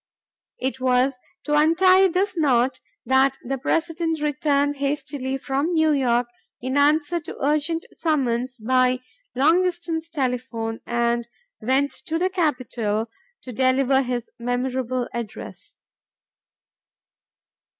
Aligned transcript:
It 0.57 0.79
was 0.79 1.13
to 1.43 1.53
untie 1.53 2.07
this 2.07 2.35
knot 2.35 2.79
that 3.05 3.37
the 3.43 3.59
President 3.59 4.19
returned 4.19 4.77
hastily 4.77 5.37
from 5.37 5.73
New 5.75 5.91
York 5.91 6.25
in 6.59 6.75
answer 6.75 7.19
to 7.19 7.37
urgent 7.39 7.85
summons 7.91 8.57
by 8.57 9.01
long 9.35 9.61
distance 9.61 10.09
telephone, 10.09 10.79
and 10.87 11.27
went 11.61 11.91
to 12.07 12.17
the 12.17 12.31
Capitol 12.31 13.11
to 13.43 13.51
deliver 13.53 14.01
his 14.01 14.31
memorable 14.39 15.07
address. 15.13 15.77